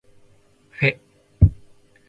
[0.71, 0.95] ふぇ